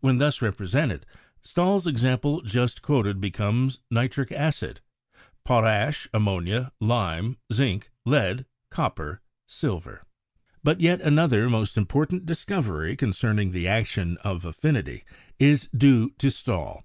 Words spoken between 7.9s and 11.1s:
lead, copper, silver. But yet